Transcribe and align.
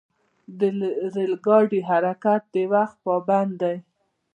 د 0.59 0.61
ریل 1.13 1.33
ګاډي 1.45 1.79
حرکت 1.89 2.41
د 2.53 2.55
وخت 2.73 2.97
پابند 3.05 3.53
دی. 3.61 3.77